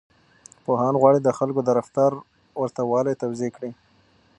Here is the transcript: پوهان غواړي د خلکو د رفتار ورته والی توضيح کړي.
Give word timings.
پوهان 0.65 0.93
غواړي 1.01 1.19
د 1.23 1.29
خلکو 1.37 1.61
د 1.63 1.69
رفتار 1.79 2.11
ورته 2.61 2.81
والی 2.91 3.13
توضيح 3.23 3.49
کړي. 3.57 3.71